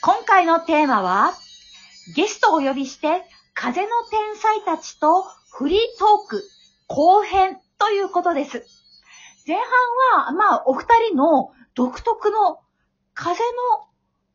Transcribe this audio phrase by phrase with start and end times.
[0.00, 1.32] 今回のテーマは、
[2.14, 6.44] ゲストを呼びして、風の天才たちとフリートーク
[6.86, 8.64] 後編ということです。
[9.46, 12.60] 前半は、まあ、お二人の独特の
[13.12, 13.88] 風の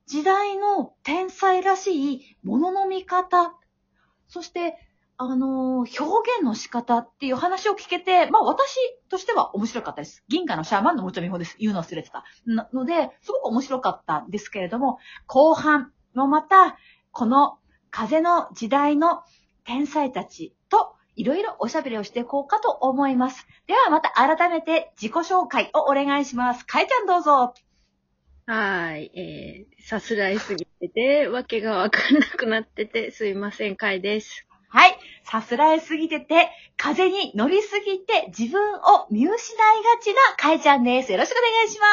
[0.06, 3.56] 時代の天才らしいものの見方、
[4.28, 4.78] そして、
[5.18, 8.78] あのー表現の仕方っていう話を聞けて、まあ私
[9.10, 10.24] としては面白かったです。
[10.28, 11.56] 銀河のシャーマンのもちょみほです。
[11.60, 12.24] 言うの忘れてた。
[12.46, 16.78] なので、すごく面白かったんですけれども、後半もまた、
[17.12, 17.58] この
[17.92, 19.22] 風の時代の
[19.66, 23.46] 天才たちといろいろおしゃべりをしていこうかと思います。
[23.68, 26.66] ではまた改めて自己紹介をお願いします。
[26.66, 27.54] かえちゃんどうぞ。
[28.46, 29.12] はい。
[29.16, 34.48] えー、さすらいすぎてて、わけがわかんなくなってて、すいません、かいです。
[34.74, 34.98] はい。
[35.24, 39.36] さすらいすぎてて、風に乗りすぎて自分を見失いが
[40.02, 41.12] ちなかえちゃんです。
[41.12, 41.86] よろしくお願いしま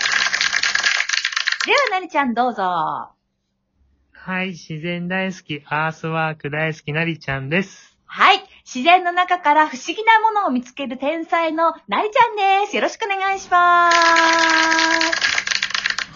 [0.00, 1.66] す。
[1.66, 2.62] では、なりちゃんどうぞ。
[2.62, 7.98] はい、自然大好き、アースワーク大好きなりちゃんです。
[8.06, 8.44] はい。
[8.64, 12.76] 自然の中から不思議なものを見つける天才のなりちゃんです。
[12.76, 13.96] よろしくお願いします。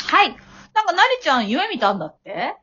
[0.07, 0.29] はい。
[0.75, 2.55] なんかなりちゃん夢見たんだって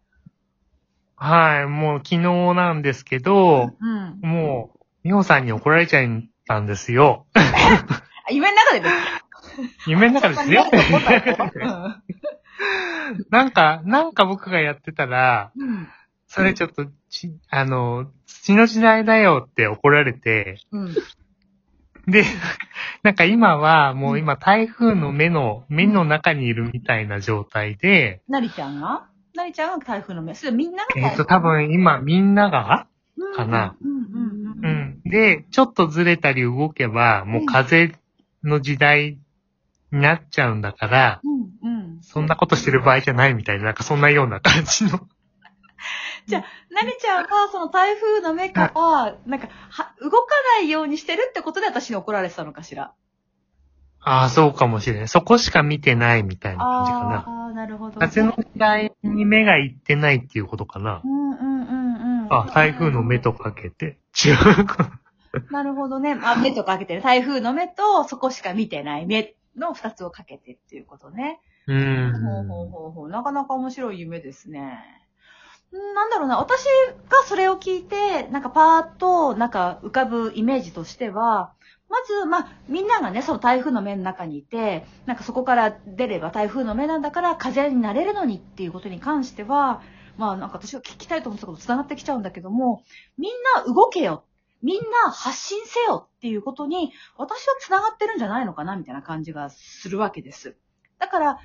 [1.16, 2.20] はい、もう昨日
[2.54, 4.20] なんですけど、うん。
[4.22, 6.08] もう、みほさんに怒られちゃっ
[6.48, 7.26] たんですよ。
[7.36, 10.66] あ夢の中でです 夢の中ですよ。
[10.72, 12.02] うん
[13.30, 15.88] なんか、なんか僕がやってたら、うん。
[16.28, 20.96] それちょっと、ち、あの、土の時代だよって怒られて、うん。
[22.08, 22.24] で、
[23.04, 29.08] なんか今はもう今台風の目の、目の中にいるみたいな状態で、なりちゃんが？
[29.36, 30.34] なりちゃんが台風の目。
[30.36, 35.02] それみんなが台風えっ、と多分今みんながうんかなうんうんうんううん。
[35.08, 35.10] ん。
[35.10, 37.96] で、ちょっとずれたり動けば、もう風
[38.44, 39.18] の時代
[39.92, 42.02] になっちゃうんだから、うんうん。
[42.02, 44.92] そんなことしてる場合じゃないみたいな、なんかそんなような感じの。
[46.72, 52.94] なりちゃんがその台風の目から、なんか、は、動かないようにしてるってことで私に怒られてたのかしら？
[54.08, 55.08] ああ、そうかもしれない。
[55.08, 57.16] そこしか見てないみたいな感じかな。
[57.28, 58.00] ああ、なるほど。
[58.00, 61.08] 風の時代に目がいってないっていうことかなう。
[61.08, 62.28] んうんうんうん。
[62.30, 63.98] あ、台風の目とかけて。
[64.16, 65.02] 違うか。
[65.50, 66.16] なるほどね。
[66.24, 67.02] あ、目とかけてる。
[67.02, 71.40] 台風の目と、そこしか見てない目の二つをかけてっていうことね。
[71.66, 72.68] うほうほう。
[72.68, 73.10] ほうほう。
[73.10, 74.80] なかなか面白い夢ですね。
[75.74, 76.38] んなんだろうな。
[76.38, 76.64] 私
[77.10, 81.54] がそれを聞いて、なんかパーッと、なんか浮かぶイメージとしては、
[81.96, 89.82] まず、まあ、みんながね、その台風の目の中にいて、なんかそこから出れば台風の目なんだから風になれるのにっていうことに関しては、
[90.18, 92.84] まあなんか私が聞きたいと思ってたこと繋がってきちゃうんだけども、
[93.18, 94.26] みんな動けよ。
[94.62, 100.58] みんな発信せよっていうことに、私は繋がってるんじゃないのかなみたいな感じがするわけです。
[101.00, 101.40] だから。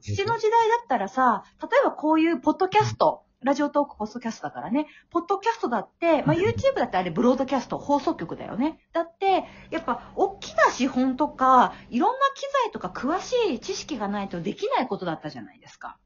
[0.00, 8.80] 父の時代だったらさ、例えばこういうポッドキャスト、ラジオトークポッドキャストだからね、ポッドキャストだって、まあ、YouTube だってあれブロードキャスト、放送局だよね。
[8.92, 15.98] だって、やっぱ大きな資本とか、いろんな機材とか詳しい知識がないとできないことだったじゃないですか。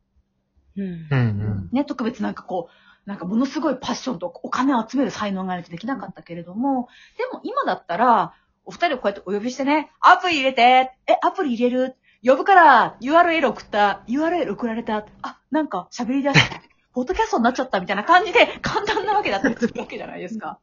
[0.76, 1.68] うんうんうん。
[1.72, 2.68] ね、特別なんかこ
[3.06, 11.96] う、なんかものすごいパッションとお金を集める才能がないとできなかったけれども、でも今だったら、お二人をこうやってお呼びしてね、アプリ入れて、え、アプリ入れる？
[12.24, 16.61] 呼ぶから URL 送った、URL 送られた、あ、なんか喋り出した、
[16.92, 20.60] ポッドキャストになっちゃったみたいな感じで 簡単なわけだったりするわけじゃないですか。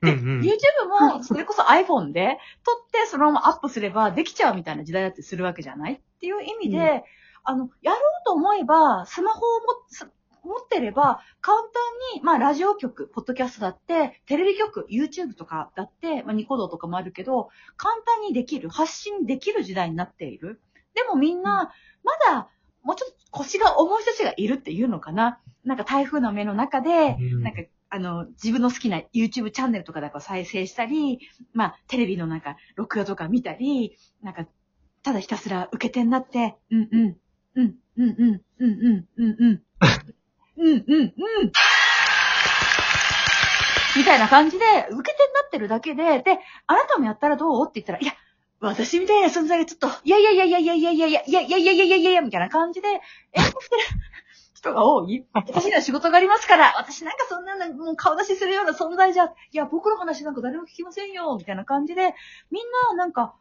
[0.00, 0.40] うんうん。
[0.40, 7.02] YouTube もそれこそ iPhone で撮ってそのままアップすればできちゃうみたいな時代だってするわけじゃないっていう意味で、うん
[7.48, 9.60] あの、やろうと思えば、スマホを
[10.44, 11.70] 持ってれば、簡単
[12.14, 17.48] に、まあ、ラジオ局、ポッドキャストだって、テレビ局、YouTube とかだって、まあ、ニコ動とかもあるけど、
[17.78, 20.60] 簡単にできる、発信できる時代になっている。
[20.94, 21.72] でもみんな、
[22.04, 22.50] まだ、
[22.82, 25.40] もうちょっと腰が重い人たちがいるっていうのかな。
[25.64, 27.42] なんか台風の目の中で、うん。
[27.42, 31.20] なんか、あの、自分の好きな YouTube チャンネルとかだから再生したり、
[31.52, 34.46] まあ、テレビのなんか、録画とか見たり、なんか、
[35.02, 37.16] ただひたすら受け手になって、うんうん、
[37.54, 39.62] うん、うん、うん、うん、うん、うん、うん、うん、
[40.56, 41.14] うん、うん、
[43.96, 47.66] みたいな感じで、受け手になってるだけで、で、あなたもやったらどう？
[47.68, 48.12] って言ったら、いや、
[48.60, 53.82] 私みたいな存在がちょっと、いやいやいやいやいやいやいやいやいやいやいやいやいやみたいな感じで、演奏してる
[54.54, 55.24] 人が多い。
[55.32, 62.14] 私には仕事がありますから、私なんかそんな、もう顔出しするような存在じゃ、いや、僕の話なんか誰も聞きませんよ、みたいな感じで、
[62.50, 63.34] みんななんか、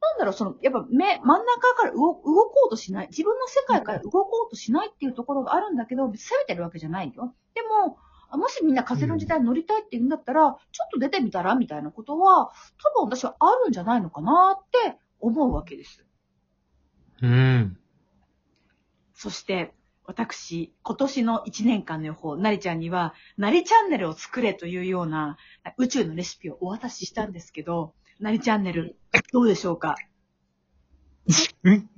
[0.00, 3.08] なんだろう、その、やっぱ目、真ん中から動動こうとしない。
[3.08, 7.34] 自分の世界から動こうとしないっていうところがあるんだけど、別に責めてるわけじゃないよ。
[7.54, 7.98] でも、
[8.36, 10.40] もしみんな風の時代に乗りたいって言うんだったら、
[10.72, 12.50] ちょっと出てみたらみたいなことは、
[12.94, 16.04] 多分私はあるんじゃないのかなって思うわけです。
[17.22, 17.78] うん。
[19.14, 19.74] そして、
[20.06, 25.38] 私、今年の1年間の予報、なりちゃんには、なりチャンネルを作れというような
[25.78, 28.98] 宇宙のレシピをお渡ししたんですけど、なりチャンネル、
[29.32, 29.94] どうでしょうか？
[31.64, 31.88] うん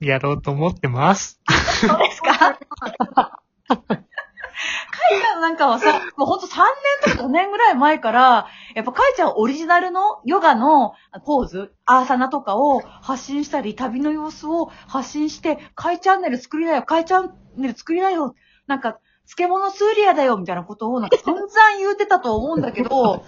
[0.00, 1.40] やろうと思ってます。
[1.80, 2.58] そうですか？
[5.08, 6.56] カイちゃんなんかはさ、もうほんと3
[7.04, 10.94] 年とか5年ぐらい前から、やっぱカイちゃんオリジナルのヨガの
[11.24, 18.34] ポーズ、アーサナとかを発信したり、旅の様子を発信して、カイチャンネル作りなよ、カイチャンネル作りなよ、
[18.66, 21.46] なんか、漬物スーリアだよ、みたいなことをなんか散々
[21.78, 23.24] 言うてたと思うんだけど、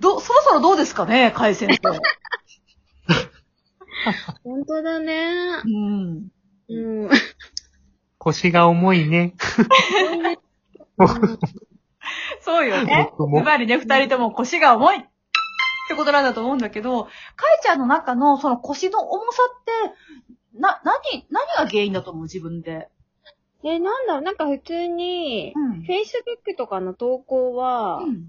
[0.00, 2.00] ど、そろそろどうですかね、カイ先生。
[4.44, 5.60] 本当だね。
[5.64, 6.28] うん。
[6.68, 7.10] うん。
[8.18, 9.34] 腰が重いね。
[12.40, 13.12] そうよね。
[13.18, 15.00] 僕もやっぱりね、二人とも腰が重いっ
[15.88, 17.10] てことなんだと思うんだけど、カイ
[17.62, 22.88] ちゃんの中のその腰の重さって、な、何、何が原因だと思う自分で？
[23.62, 25.80] で、なんだろう、なんか普通に、うん。
[25.82, 28.28] Facebook とかの投稿は、うん。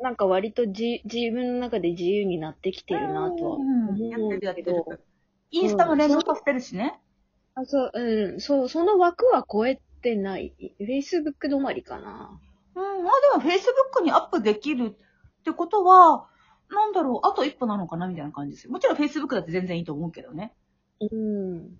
[0.00, 5.00] なんか割とじ自分の中で自由になってきてるなとはうん思やってるやってうけど、る。
[5.52, 6.98] インスタも連動させてるしね。
[7.54, 10.54] あ、そう、うん、そう、その枠は超えてない。
[10.80, 12.40] Facebook 止まりかな。
[12.74, 13.04] うん。
[13.04, 14.96] まあでも Facebook にアップできる
[15.40, 16.28] ってことは、
[16.70, 18.72] なんだろう、あと一歩なのかなみたいな感じですよ。
[18.72, 20.54] もちろん Facebook だって全然いいと思うけどね。
[21.00, 21.78] うん。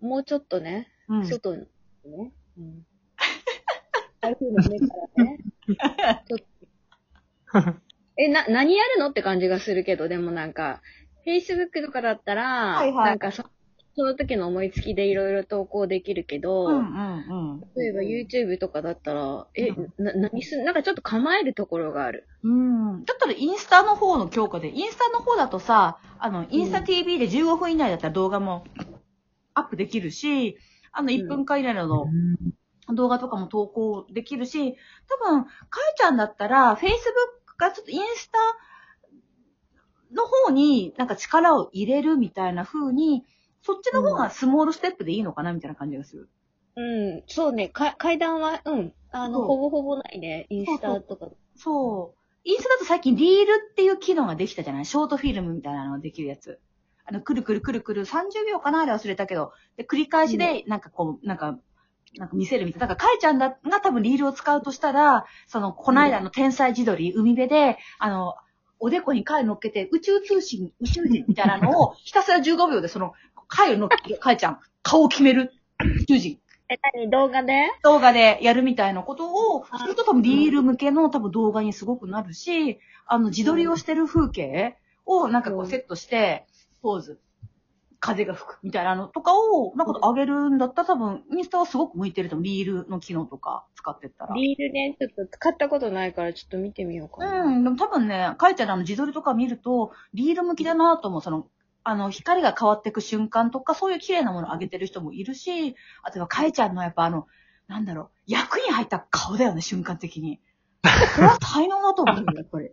[0.00, 1.26] もうちょっとね、うん。
[1.26, 1.66] 外に
[2.04, 2.32] ね。
[2.58, 2.86] うん。
[4.20, 5.38] 台風の目からね。
[6.28, 6.44] ちょっと
[8.16, 10.82] え、な、何やるのって感じがするけど、でもなんか、
[11.26, 13.44] Facebook とかだったら、はいはいなんかそ
[13.96, 17.60] その時の思いつきでいろいろ投稿できるけど、うんうんうん。
[17.76, 22.26] 例えば YouTube とかだったら、え、な、何すん、なんかちょっと構えるところがある。
[22.42, 23.04] うん。
[23.04, 28.64] だったらインスタの方の強化で、インスタの方だとさ、あの、インスタ TV で15分以内だったら動画も
[29.54, 30.58] アップできるし、
[30.90, 32.06] あの、1分間以内の
[32.92, 34.76] 動画とかも投稿できるし、
[35.22, 35.50] 多分、か
[35.92, 38.38] えちゃんだったら、Facebook がちょっとインスタ
[40.14, 43.24] の方になんか力を入れるみたいな風に、
[43.64, 46.28] そっちの方がスモールステップでいいのかなみたいな感じがする。
[46.76, 51.28] うん、そうね、か階段は、うん、あの、ほぼほぼないね、インスタとか。
[51.56, 52.18] そう。
[52.44, 54.84] インスタだと最近リールっていう機能ができたじゃない？
[54.84, 56.60] ショートフィルムみたいなのができるやつ。
[57.06, 59.52] あの、くるくるくるくる30秒かなあれ忘れたけど。
[59.76, 61.58] で、繰り返しで、なんかこう、なんか、
[62.16, 62.86] なんか見せるみたいな。
[62.86, 68.34] だから、かえちゃんだが多分リールを使うとしたら、その、こないだの天才自撮り、海辺で、あの、
[68.80, 73.12] おでこに貝乗っけて、宇宙通信、宇宙人みたいなのを、ひたすら15秒でその、
[73.48, 76.38] 貝を乗っけて、かえちゃん、顔を決める宇宙人。
[76.68, 77.52] え、何動画で？
[77.82, 86.46] 動画でやるみたいなことをあすると多分リール向けの多分動画にすごくなるし、あの自撮りをしてる風景をなんかこううんセットして、
[86.80, 87.20] ポーズ、
[88.00, 92.44] 風が吹くみたいなのとかをなんか上げるんだったら多分インスタはすごく向いてると思う。
[92.44, 94.34] リールの機能とか使ってったら。
[94.34, 97.42] リールね、ちょっと使ったことないからちょっと見てみようかな。
[97.42, 101.20] うん、でも多分ね、かいちゃんのあの自撮りとか見ると、リール向きだなと思う。
[101.22, 101.46] その、
[101.84, 107.26] あの、光が変わっていく瞬間とか、そういう綺麗なものを上げてる人もいるし、あとはかいちゃんのやっぱあの、
[107.68, 110.40] なんだろう、役に入った顔だよね、瞬間的に。
[110.82, 112.70] これは才能だと思うよ、やっぱり。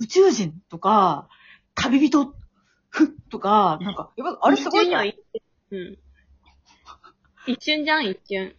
[0.00, 1.28] 宇宙人とか、
[1.74, 2.34] 旅人、
[2.88, 5.04] ふっとか、なんか、やっぱあれすごいな。
[5.04, 5.14] 一
[5.70, 5.96] 瞬よ
[7.46, 7.52] うん。
[7.52, 8.54] 一瞬じゃん、一瞬。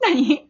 [0.00, 0.48] 何？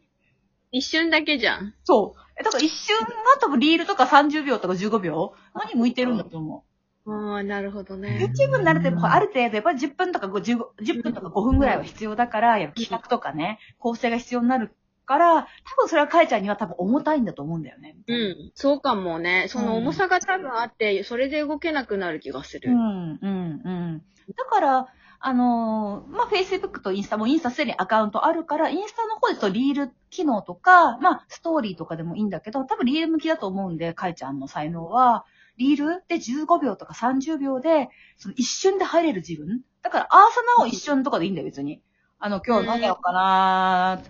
[0.73, 1.75] 一瞬だけじゃん。
[1.85, 2.21] そう。
[2.39, 3.07] え、だから一瞬が
[3.41, 5.35] 多分リールとか30秒とか15秒？
[5.55, 6.68] 何向いてるんだと思う。
[7.09, 8.19] ああ、なるほどね。
[8.21, 14.75] YouTube になると、ある程度、やっぱり10分とか15 10分とか5分ぐらいは必要だから、やっぱ企画とかね、構成が必要になる
[15.07, 15.35] から、
[15.65, 17.97] 多分それはかえちゃんには多分重たいんだと思うんだよね。
[18.07, 18.53] うん。
[18.55, 19.47] そうかもね。
[19.49, 22.71] その重さが多分あって、それで動けなくなる気がする。
[22.71, 24.03] うん、うん、うん。
[24.37, 24.89] だから、
[25.21, 35.25] あのーまあ、Facebook とインスタもインスタすでにアカウントあるから、インスタの方でとリール機能とか、まあ、ストーリーとかでもいいんだけど、多分リール向きだと思うんで、かえちゃんの才能は、
[35.59, 36.03] リール？
[36.09, 41.83] で15秒とか30秒で、その一瞬で入れる自分だから、アーサナを一瞬とかでいいんだよ、別に。
[42.19, 44.01] あの、今日何やろうかな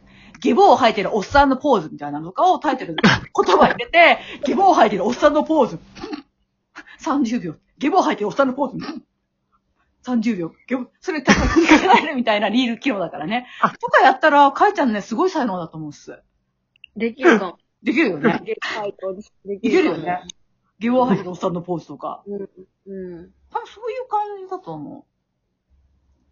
[0.40, 5.78] ゲボを吐いてるおっさんのポーズみたいなのとかをタイトルで言葉入れて、ゲボを吐いてるおっさんのポーズ。
[7.00, 7.56] 30秒。
[7.78, 8.86] ゲボを吐いてるおっさんのポーズ。
[10.04, 10.52] 30秒。
[10.66, 13.46] ゲボ、それ多分繰り返されるみたいなリール機能だからね。
[13.80, 16.22] とかやったら、かいちゃんね、すごい才能だと思うっす。
[16.96, 17.58] できるかも。
[17.82, 18.40] できるよね。
[18.44, 18.56] で
[19.44, 20.22] でいけるよね。。
[20.78, 22.22] ゲボを吐いてるおっさんのポーズとか。
[22.26, 22.40] うん。
[22.40, 23.30] うん。
[23.50, 25.04] 多分そういう感じだと思う。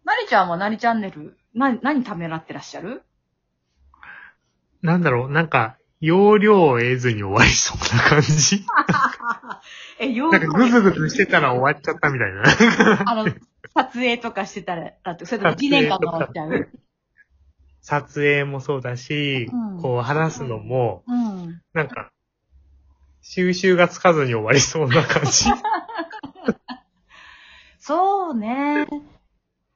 [0.07, 3.03] なりちゃんはなりチャンネル、な、何ためらってらっしゃる？
[4.81, 8.63] なんだろう、なんか、容量を得ずに終わりそうな感じ？
[9.99, 12.43] え、よなんかグズグズしてたら終わっちゃったみたいな。
[13.11, 13.25] あの、
[13.73, 16.69] 撮影とかしてたら、だって、それとも1年間回っちゃう？
[17.81, 21.61] 撮影もそうだし、うんこう話すのも、うん。
[21.73, 22.11] なんか、
[23.29, 25.45] 収集がつかずに終わりそうな感じ。
[27.77, 28.87] そうね。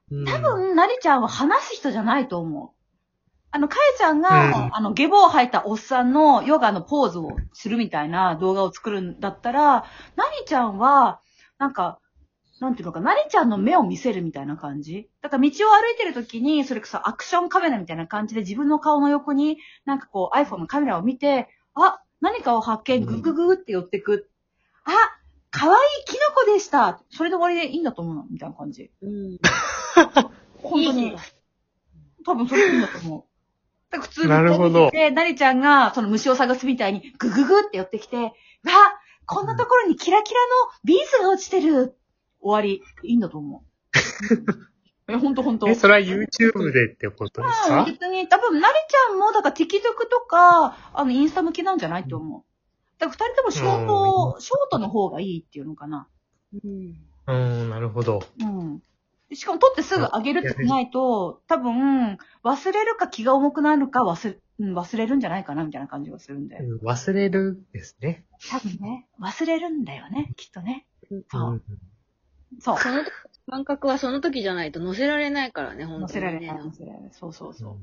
[0.10, 2.70] うん多分、なりちゃんは話す人じゃないと思う。
[3.52, 9.84] あの、かえちゃんが、うんあの、ゲボを吐いたおっさんのヨガのポーズをするみたいな動画を作るんだったら、な
[10.40, 11.20] りちゃんは、
[11.58, 12.00] なんか、
[12.62, 15.10] なんていうのか、なりちゃんの目を見せるみたいな感じ？
[15.22, 24.30] だから道を歩いてる時に、それこそアクションカメラみたいな感じで自分の顔の横に、なんかこう iPhone のカメラを見て、あ、何かを発見、グググって寄ってく。
[24.86, 24.92] あ、
[25.50, 28.92] 可愛いキノコでしたそれで終わりでいいんだと思うのみたいな感じ。
[29.02, 29.38] うん。
[30.62, 31.16] 本当に。
[32.24, 33.28] 多分それでいいんだと思
[33.92, 34.00] う。
[34.00, 38.32] 普通になるほどで、なりちゃんがその虫を探すみたいにグググって寄ってきて、わ
[39.26, 41.98] こんなところにキラキラのビーズが落ちてる。
[42.40, 42.82] 終わり。
[43.04, 43.72] いいんだと思う。
[45.08, 45.68] え、ほんとほんと。
[45.68, 49.68] え、それは YouTube でってことですうん、か別に、多分、なりちゃんも、だから TikTok
[50.10, 52.44] とか、あの、インスタ向きなんじゃないと思う。
[53.00, 56.08] だから二人ともショート、ショートの方がいいっていうのかな。
[56.64, 56.96] うん。
[57.28, 58.22] うん、なるほど。
[58.40, 58.82] うん。
[59.34, 66.58] しかも取ってすぐ上げるってないと、多分、忘れるか気が重くなるか忘れ、うん、忘れるんじゃないかなみたいな感じがするんで。
[66.58, 68.26] うん忘れるですね。
[68.50, 70.86] 多分ね、忘れるんだよね、きっとね。
[71.10, 71.62] そううん
[72.60, 72.76] そう。
[73.52, 76.02] 感覚はその時じゃないと乗せられないからね、本当に、ね。
[76.02, 77.10] 乗せられない、乗せられない。
[77.12, 77.74] そうそうそう。
[77.74, 77.78] う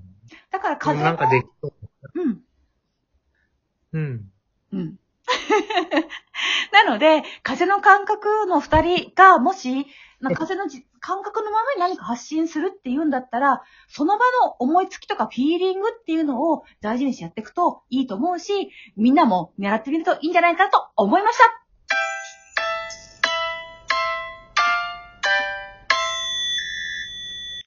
[0.51, 1.73] だからん風もなんかできそう。
[2.15, 2.41] うん。
[3.93, 4.33] うん。
[4.73, 4.99] うん。
[6.73, 9.87] なので、風の感覚の二人が、もし、
[10.21, 21.68] な風のじ感覚のままに何か発信するっていうんだったら、その場の思いつきとかフィーリングっていうのを大事にしてやっていくといいと思うし、みんなも狙ってみるといいんじゃないかなと思いました